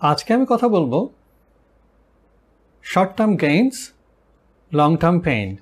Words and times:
আজকে 0.00 0.34
আমি 0.34 0.46
কথা 0.48 0.68
বলব 0.68 1.08
short 2.82 3.16
term 3.16 3.36
gains 3.36 3.92
long 4.72 4.96
term 4.96 5.20
pain 5.20 5.56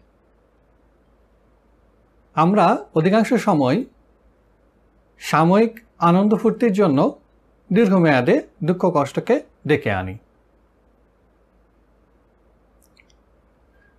আমরা 2.34 2.86
অধিকাংশ 2.94 3.34
সময় 3.34 3.84
সাময়িক 5.18 5.80
আনন্দ 5.98 6.34
ফুর্তির 6.34 6.72
জন্য 6.72 7.20
দীর্ঘমেয়াদে 7.72 8.42
দুঃখ 8.64 8.90
কষ্টকে 8.94 9.42
ডেকে 9.66 9.90
আনি। 9.90 10.18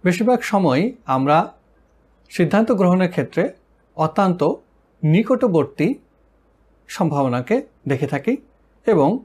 বেশিরভাগ 0.04 0.40
সময় 0.42 0.92
আমরা 1.06 1.54
সিদ্ধান্ত 2.30 2.72
গ্রহণের 2.72 3.10
ক্ষেত্রে 3.10 3.54
অত্যন্ত 3.96 4.54
নিকটবর্তী 5.04 5.94
সম্ভাবনাকে 6.88 7.68
দেখে 7.88 8.08
থাকি 8.08 8.38
এবং 8.86 9.20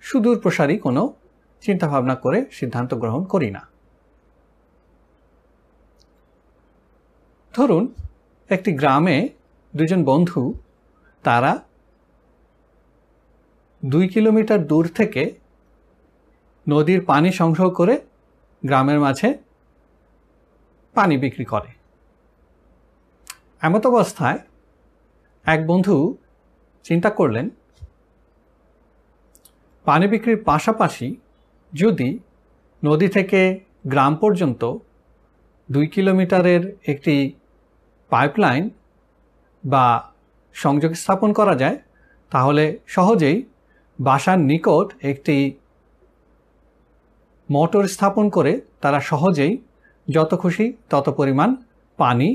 সুদূর 0.00 0.40
প্রসারী 0.40 0.78
কোনো 0.78 1.14
চিন্তাভাবনা 1.60 2.14
করে 2.14 2.46
সিদ্ধান্ত 2.50 2.94
গ্রহণ 2.94 3.24
করি 3.24 3.50
না। 3.50 3.68
ধরুন, 7.54 7.94
একটি 8.48 8.72
গ্রামে 8.72 9.28
দুজন 9.76 10.04
বন্ধু, 10.04 10.54
তারা 11.22 11.62
দুই 13.84 14.08
কিলোমিটার 14.08 14.66
দূর 14.66 14.88
থেকে 14.88 15.34
নদীর 16.68 17.04
পানি 17.04 17.32
সংগ্রহ 17.32 17.70
করে 17.70 18.00
গ্রামের 18.66 19.00
মাঝে 19.00 19.38
পানি 20.94 21.16
বিক্রি 21.16 21.44
করে। 21.44 21.70
এমত 23.60 23.86
অবস্থায় 23.86 24.38
এক 25.44 25.66
বন্ধু 25.66 26.16
চিন্তা 26.82 27.10
করলেন 27.10 27.50
পানি 29.90 30.06
বিক্রির 30.08 30.44
পাশাপাশি 30.44 31.08
যদি 31.72 32.18
নদী 32.84 33.08
থেকে 33.08 33.60
গ্রাম 33.86 34.16
পর্যন্ত 34.16 34.62
দুই 35.70 35.86
কিলোমিটারের 35.86 36.62
একটি 36.88 37.32
পাইপলাইন 38.10 38.70
বা 39.64 40.12
সংযোগ 40.54 40.92
স্থাপন 40.92 41.32
করা 41.32 41.54
যায়, 41.54 41.78
তাহলে 42.30 42.64
সহজেই 42.86 43.36
বাসার 44.00 44.38
নিকট 44.40 44.88
একটি 45.02 45.36
মোটর 47.50 47.84
স্থাপন 47.86 48.28
করে 48.28 48.60
তারা 48.80 49.00
সহজেই 49.00 49.52
যত 50.08 50.34
খুশি 50.34 50.72
তত 50.90 51.06
পরিমাণ 51.08 51.56
পানি 51.96 52.28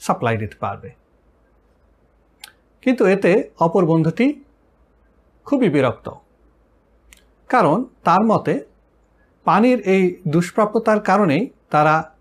সাপ্লাই 0.00 0.36
দিতে 0.36 0.56
পারবে। 0.60 0.90
কিন্তু 2.82 3.02
এতে 3.06 3.50
অপর 3.60 3.84
বন্ধুটি 3.86 4.26
খুবই 5.44 5.68
বিরক্ত। 5.68 6.06
কারণ 7.52 7.78
তার 8.04 8.22
মতে 8.24 8.54
পানির 9.44 9.78
এই 9.80 10.02
দুষ্প্রাপ্যতার 10.28 11.00
কারণেই 11.00 11.50
তারা 11.70 12.14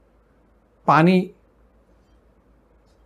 পানি 0.86 1.18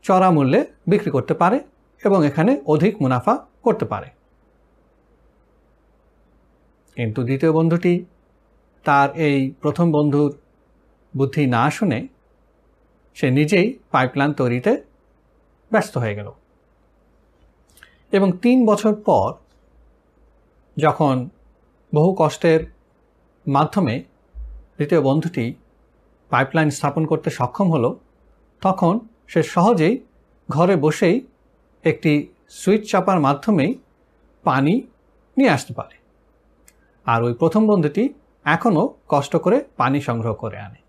চড়া 0.04 0.30
মূল্যে 0.32 0.62
বিক্রি 0.88 1.12
করতে 1.12 1.34
পারে 1.34 1.58
এবং 2.06 2.20
এখানে 2.26 2.52
অধিক 2.66 2.94
মুনাফা 3.02 3.34
করতে 3.64 3.86
পারে। 3.86 4.10
কিন্তু 6.96 7.20
দ্বিতীয় 7.24 7.52
বন্ধুটি 7.52 7.94
তার 8.84 9.10
এই 9.18 9.40
প্রথম 9.62 9.92
বন্ধুর 9.92 10.32
বুদ্ধি 11.18 11.44
না 11.46 11.64
শুনে 11.72 12.08
সে 13.14 13.28
নিজেই 13.32 13.68
পাইপলাইন 13.92 14.32
তৈরিতে 14.34 14.72
ব্যস্ত 15.72 15.94
হয়ে 15.98 16.16
গেল। 16.16 16.30
এবং 18.12 18.30
তিন 18.38 18.58
বছর 18.66 18.94
পর 18.96 19.30
যখন 20.78 21.30
বহু 21.94 22.16
কষ্টের 22.20 22.60
মাধ্যমে 23.48 24.04
দ্বিতীয় 24.76 25.02
বন্ধুটি 25.02 25.54
পাইপলাইন 26.30 26.70
স্থাপন 26.70 27.06
করতে 27.06 27.30
সক্ষম 27.30 27.72
হলো, 27.72 28.00
তখন 28.62 29.00
সে 29.28 29.44
সহজেই 29.44 30.06
ঘরে 30.50 30.76
বসেই 30.76 31.28
একটি 31.84 32.34
সুইচ 32.50 32.92
চাপার 32.92 33.20
মাধ্যমেই 33.20 33.80
পানি 34.44 34.82
নিয়ে 35.38 35.50
আসতে 35.50 35.74
পারে। 35.74 35.96
আর 37.06 37.24
ওই 37.24 37.34
প্রথম 37.34 37.68
বন্ধুটি 37.68 38.14
এখনও 38.46 38.96
কষ্ট 39.08 39.36
করে 39.36 39.64
পানি 39.78 40.02
সংগ্রহ 40.02 40.34
করে 40.34 40.58
আনে। 40.58 40.82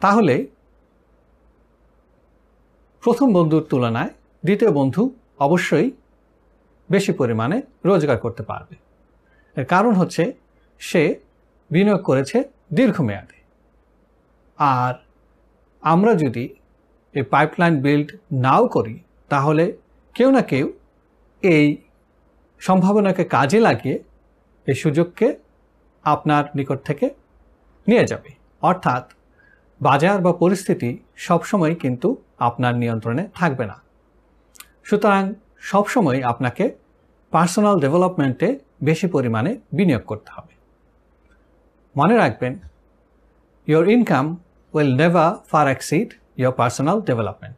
তাহলে 0.00 0.46
প্রথম 3.00 3.32
বন্ধুর 3.32 3.62
তুলনায় 3.62 4.10
দ্বিতীয় 4.44 4.70
বন্ধু 4.70 5.10
অবশ্যই 5.38 5.90
বেশি 6.90 7.12
পরিমাণে 7.12 7.62
রোজগার 7.84 8.18
করতে 8.18 8.42
পারবে। 8.42 8.89
এর 9.56 9.64
কারণ 9.64 9.92
হচ্ছে 9.94 10.32
সে 10.78 11.02
বিনিয়োগ 11.70 12.02
করেছে 12.02 12.44
দীর্ঘমেয়াদে। 12.72 13.38
আর 14.58 14.94
আমরা 15.82 16.14
যদি 16.14 16.44
এই 17.14 17.22
পাইপলাইন 17.22 17.74
বিল্ড 17.80 18.08
নাও 18.32 18.68
করি, 18.68 18.94
তাহলে 19.28 19.64
কেউ 20.14 20.30
না 20.30 20.42
কেউ 20.42 20.66
এই 21.42 21.66
সম্ভাবনাকে 22.58 23.24
কাজে 23.24 23.60
লাগিয়ে 23.60 23.96
এই 24.66 24.74
সুযোগকে 24.74 25.36
আপনার 26.04 26.44
নিকট 26.54 26.78
থেকে 26.84 27.10
নিয়ে 27.86 28.04
যাবে। 28.06 28.30
অর্থাৎ 28.62 29.04
বাজার 29.80 30.18
বা 30.20 30.32
পরিস্থিতি 30.32 30.90
সবসময় 31.16 31.74
কিন্তু 31.74 32.22
আপনার 32.38 32.74
নিয়ন্ত্রণে 32.74 33.24
থাকবে 33.34 33.64
না। 33.66 33.76
সুতরাং 34.84 35.34
সবসময় 35.60 36.22
আপনাকে 36.22 36.64
পার্সোনাল 37.30 37.80
ডেভেলপমেন্টে 37.80 38.58
বেশি 38.82 39.06
পরিমাণে 39.06 39.58
বিনিয়োগ 39.72 40.02
করতে 40.02 40.30
হবে। 40.32 40.54
মনে 41.96 42.16
রাখবেন 42.16 42.58
your 43.66 43.88
income 43.88 44.36
will 44.72 44.96
never 44.96 45.34
far 45.48 45.68
exceed 45.68 46.12
your 46.36 46.52
personal 46.52 47.00
development 47.00 47.56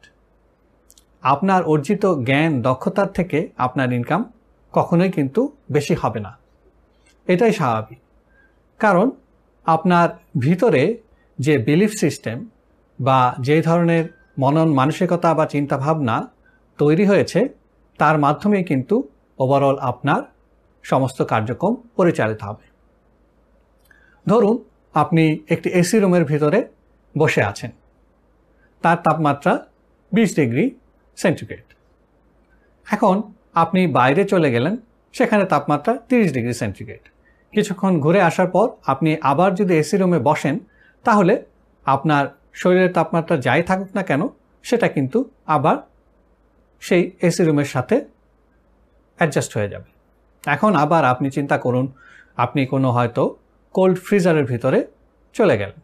আপনার 1.21 1.63
অর্জিত 1.63 2.05
জ্ঞান 2.05 2.61
দক্ষতার 2.61 3.07
থেকে 3.07 3.49
আপনার 3.57 3.93
ইনকাম 3.93 4.31
কখনোই 4.71 5.11
কিন্তু 5.11 5.55
বেশি 5.71 5.95
হবে 6.01 6.19
না। 6.19 6.37
এটাই 7.27 7.51
স্বাভাবিক। 7.51 7.99
কারণ, 8.79 9.11
আপনার 9.65 10.09
ভিতরে 10.39 10.97
যে 11.39 11.57
বিলিফ 11.57 11.91
সিস্টেম 11.93 12.49
বা 12.99 13.35
যে 13.39 13.61
ধরনের 13.61 14.05
মনন 14.39 14.73
মানসিকতা 14.73 15.33
বা 15.33 15.45
চিন্তাভাবনা 15.45 16.27
তৈরি 16.77 17.05
হয়েছে, 17.05 17.49
তার 17.97 18.19
মাধ্যমে 18.19 18.63
কিন্তু 18.63 19.07
ওভারঅল 19.39 19.77
আপনার 19.77 20.21
সমস্ত 20.83 21.21
কার্যক্রম 21.21 21.75
পরিচালিত 21.95 22.43
হবে। 22.43 22.65
ধরুন, 24.27 24.63
আপনি 24.93 25.39
একটি 25.49 25.69
এসি 25.69 25.99
রুমের 25.99 26.25
ভিতরে 26.25 26.67
বসে 27.17 27.43
আছেন। 27.43 27.71
তার 28.81 28.97
তাপমাত্রা 29.03 29.65
বিশ 30.11 30.35
ডিগ্রি 30.35 30.79
সেন্টিগ্রেড। 31.15 31.67
এখন 32.91 33.21
আপনি 33.53 33.87
বাইরে 33.87 34.25
চলে 34.25 34.51
গেলেন, 34.51 34.77
সেখানে 35.13 35.45
তাপমাত্রা 35.45 35.97
তিরিশ 36.09 36.33
ডিগ্রি 36.33 36.53
সেন্টিগ্রেড। 36.53 37.03
কিছুক্ষণ 37.51 37.99
ঘুরে 37.99 38.21
আসার 38.21 38.47
পর 38.47 38.69
আপনি 38.87 39.17
আবার 39.21 39.55
যদি 39.55 39.73
এসি 39.77 39.97
রুমে 39.97 40.19
বসেন, 40.19 40.59
তাহলে 41.03 41.45
আপনার 41.85 42.25
শরীরের 42.53 42.93
তাপমাত্রা 42.93 43.37
যাই 43.37 43.63
থাকুক 43.63 43.89
না 43.95 44.03
কেন, 44.03 44.27
সেটা 44.63 44.87
কিন্তু 44.87 45.29
আবার 45.45 45.77
সেই 46.81 47.11
এসি 47.21 47.43
রুমের 47.43 47.65
সাথে 47.65 48.05
অ্যাডজাস্ট 49.23 49.57
হয়ে 49.57 49.69
যাবে। 49.69 49.89
এখন 50.45 50.75
আবার 50.75 51.03
আপনি 51.05 51.29
চিন্তা 51.29 51.57
করুন, 51.57 51.85
আপনি 52.37 52.65
কোনো 52.65 52.91
হয়তো 52.91 53.23
কোল্ড 53.73 53.97
ফ্রিজারের 53.99 54.45
ভিতরে 54.45 54.87
চলে 55.33 55.57
গেলেন। 55.57 55.79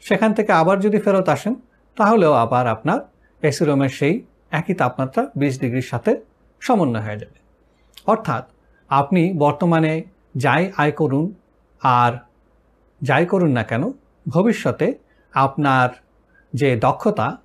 সেখান 0.00 0.34
থেকে 0.34 0.52
আবার 0.52 0.80
যদি 0.80 0.98
ফেরত 0.98 1.28
আসেন, 1.28 1.54
তাহলেও 1.96 2.32
আবার 2.32 2.66
আপনার 2.66 2.98
এসি 3.42 3.64
রুমের 3.64 3.88
সেই 3.88 4.14
একই 4.50 4.74
তাপমাত্রা 4.74 5.22
বিশ 5.36 5.60
ডিগ্রির 5.60 5.82
সাথে 5.82 6.12
সমন্বয় 6.60 7.02
হয়ে 7.02 7.18
যাবে। 7.18 7.38
অর্থাৎ 8.06 8.44
আপনি 8.88 9.32
বর্তমানে 9.38 10.02
যাই 10.36 10.72
আয় 10.76 10.92
করুন 10.92 11.34
আর 11.82 12.12
যাই 13.02 13.26
করুন 13.26 13.50
না 13.50 13.62
কেন, 13.62 13.92
ভবিষ্যতে 14.28 14.86
আপনার 15.34 15.88
যে 16.54 16.76
দক্ষতা, 16.76 17.36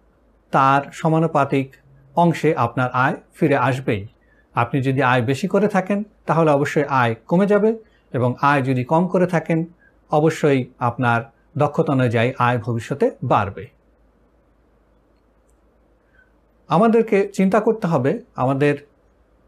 তার 0.52 0.82
সমানুপাতিক 0.92 1.68
অংশে 2.16 2.56
আপনার 2.56 2.90
আয় 2.92 3.16
ফিরে 3.34 3.58
আসবেই। 3.58 4.08
আপনি 4.56 4.82
যদি 4.82 5.02
আয় 5.02 5.22
বেশি 5.22 5.48
করে 5.48 5.68
থাকেন, 5.68 6.04
তাহলে 6.26 6.52
অবশ্যই 6.52 6.84
আয় 6.84 7.16
কমে 7.28 7.46
যাবে 7.46 7.70
এবং 8.14 8.36
আয় 8.42 8.62
যদি 8.62 8.84
কম 8.84 9.08
করে 9.08 9.28
থাকেন, 9.28 9.66
অবশ্যই 10.12 10.60
আপনার 10.80 11.20
দক্ষতা 11.58 11.92
অনুযায়ী 11.94 12.34
আয় 12.40 12.58
ভবিষ্যতে 12.58 13.12
বাড়বে। 13.24 13.66
আমাদেরকে 16.68 17.30
চিন্তা 17.34 17.60
করতে 17.60 17.88
হবে 17.88 18.12
আমাদের 18.36 18.76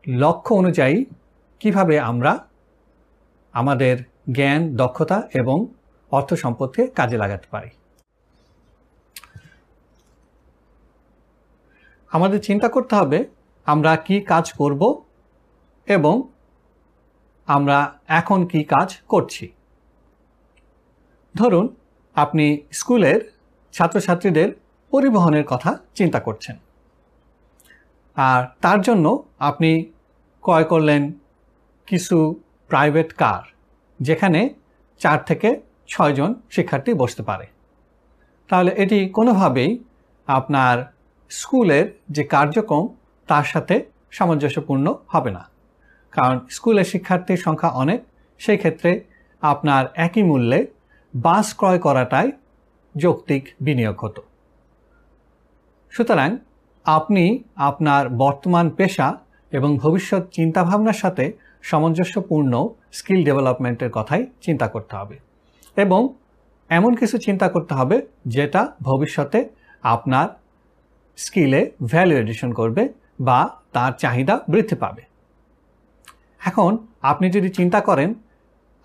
লক্ষ্য 0.08 0.56
অনুযায়ী 0.56 1.06
কীভাবে 1.60 2.00
আমরা 2.00 2.48
আমাদের 3.54 3.98
জ্ঞান, 4.32 4.76
দক্ষতা 4.76 5.28
এবং 5.34 5.58
অর্থ 6.12 6.34
সম্পদকে 6.34 6.88
কাজে 6.88 7.18
লাগাতে 7.18 7.48
পারি। 7.52 7.70
আমাদের 12.12 12.40
চিন্তা 12.42 12.68
করতে 12.68 12.96
হবে 12.96 13.26
আমরা 13.66 13.96
কি 13.96 14.16
কাজ 14.22 14.54
করব 14.54 14.82
এবং 15.88 16.16
আমরা 17.48 17.78
এখন 18.08 18.46
কি 18.46 18.64
কাজ 18.64 18.90
করছি? 19.08 19.46
ধরুন, 21.36 21.76
আপনি 22.16 22.46
স্কুলের 22.72 23.20
ছাত্রছাত্রীদের 23.74 24.50
পরিবহনের 24.92 25.46
কথা 25.48 25.72
চিন্তা 25.96 26.20
করছেন। 26.20 26.56
আর 28.18 28.42
তার 28.62 28.82
জন্য 28.82 29.06
আপনি 29.40 29.72
ক্রয় 30.44 30.64
করলেন 30.64 31.12
কিছু 31.88 32.18
প্রাইভেট 32.68 33.14
কার, 33.14 33.44
যেখানে 34.00 34.50
চার 35.02 35.20
থেকে 35.26 35.50
ছয়জন 35.88 36.34
শিক্ষার্থী 36.50 36.94
বসতে 36.94 37.24
পারে। 37.24 37.46
তাহলে 38.50 38.72
এটি 38.72 39.10
কোনোভাবেই 39.10 39.72
আপনার 40.28 40.76
স্কুলের 41.30 41.86
যে 42.10 42.24
কার্যক্রম 42.24 42.86
তার 43.28 43.44
সাথে 43.44 43.76
সামঞ্জস্যপূর্ণ 44.12 44.96
হবে 45.08 45.32
না। 45.32 45.44
কারণ 46.12 46.40
স্কুলের 46.50 46.84
শিক্ষার্থীর 46.84 47.38
সংখ্যা 47.38 47.70
অনেক 47.70 48.04
সেই 48.40 48.58
ক্ষেত্রে 48.58 49.04
আপনার 49.42 49.86
একই 49.96 50.24
মূল্যে 50.24 50.68
বাস 51.16 51.56
ক্রয় 51.56 51.80
করাটাই 51.80 52.32
যৌক্তিক 52.98 53.44
বিনিয়োগ 53.62 54.06
হতো। 54.06 54.22
সুতরাং 55.90 56.38
আপনি 56.86 57.44
আপনার 57.56 58.10
বর্তমান 58.10 58.70
পেশা 58.70 59.18
এবং 59.52 59.78
ভবিষ্যৎ 59.78 60.30
চিন্তাভাবনার 60.32 60.94
সাথে 60.94 61.32
সামঞ্জস্যপূর্ণ 61.62 62.70
স্কিল 62.92 63.24
ডেভেলপমেন্টের 63.24 63.92
কথাই 63.92 64.26
চিন্তা 64.42 64.68
করতে 64.68 64.96
হবে 64.96 65.16
এবং 65.78 66.02
এমন 66.70 66.96
কিছু 66.96 67.18
চিন্তা 67.18 67.48
করতে 67.50 67.74
হবে 67.74 68.08
যেটা 68.28 68.74
ভবিষ্যতে 68.82 69.50
আপনার 69.84 70.28
স্কিলে 71.18 71.72
ভ্যালু 71.84 72.16
এডিশন 72.16 72.54
করবে 72.54 73.05
বা 73.20 73.50
তার 73.74 73.92
চাহিদা 73.94 74.40
বৃদ্ধি 74.48 74.76
পাবে। 74.76 75.04
এখন 76.42 76.78
আপনি 77.02 77.30
যদি 77.30 77.50
চিন্তা 77.50 77.80
করেন, 77.80 78.14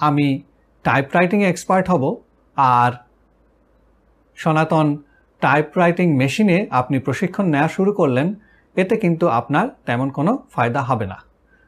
আমি 0.00 0.42
টাইপরাইটিংয়ে 0.82 1.48
এক্সপার্ট 1.48 1.90
হব 1.90 2.22
আর 2.56 2.92
সনাতন 4.36 5.02
টাইপরাইটিং 5.40 6.16
মেশিনে 6.16 6.66
আপনি 6.70 6.98
প্রশিক্ষণ 6.98 7.46
নেওয়া 7.46 7.68
শুরু 7.68 7.92
করলেন, 7.92 8.34
এতে 8.76 8.96
কিন্তু 8.96 9.28
আপনার 9.28 9.68
তেমন 9.86 10.10
কোনো 10.10 10.46
ফায়দা 10.50 10.82
হবে 10.82 11.06
না। 11.06 11.18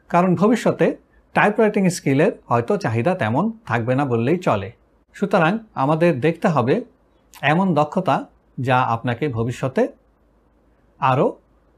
কারণ 0.09 0.35
ভবিষ্যতে 0.35 0.97
টাইপরাইটিং 1.33 1.89
স্কিলের 1.89 2.31
হয়তো 2.45 2.77
চাহিদা 2.77 3.15
তেমন 3.15 3.51
থাকবে 3.65 3.95
না 3.95 4.05
বললেই 4.05 4.37
চলে। 4.37 4.71
সুতরাং 5.13 5.57
আমাদের 5.73 6.19
দেখতে 6.19 6.47
হবে 6.47 6.81
এমন 7.41 7.73
দক্ষতা 7.73 8.25
যা 8.59 8.77
আপনাকে 8.81 9.27
ভবিষ্যতে 9.27 9.87
আরও 10.99 11.37